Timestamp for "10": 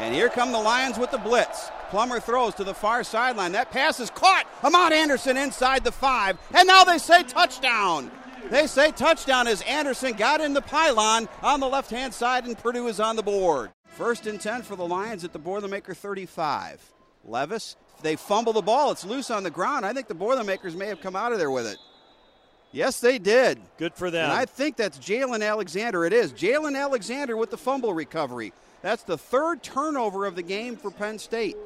14.40-14.62